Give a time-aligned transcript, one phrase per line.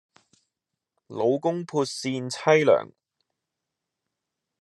[1.05, 2.89] 老公撥扇妻涼